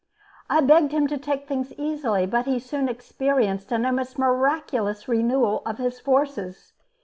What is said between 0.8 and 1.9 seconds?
him to take things